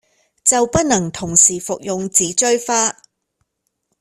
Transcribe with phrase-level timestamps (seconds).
[0.43, 2.95] 就不能同時服用紫錐花